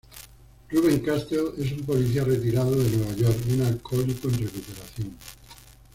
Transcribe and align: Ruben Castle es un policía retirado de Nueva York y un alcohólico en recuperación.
Ruben 0.71 0.99
Castle 1.03 1.51
es 1.59 1.73
un 1.73 1.83
policía 1.83 2.23
retirado 2.23 2.71
de 2.71 2.89
Nueva 2.89 3.13
York 3.13 3.37
y 3.47 3.53
un 3.53 3.61
alcohólico 3.61 4.29
en 4.29 4.39
recuperación. 4.39 5.15